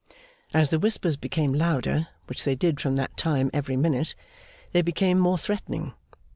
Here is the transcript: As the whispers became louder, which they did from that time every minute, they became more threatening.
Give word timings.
As 0.51 0.69
the 0.71 0.79
whispers 0.79 1.15
became 1.15 1.53
louder, 1.53 2.07
which 2.25 2.43
they 2.43 2.55
did 2.55 2.81
from 2.81 2.95
that 2.95 3.15
time 3.17 3.51
every 3.53 3.77
minute, 3.77 4.15
they 4.71 4.81
became 4.81 5.19
more 5.19 5.37
threatening. 5.37 5.93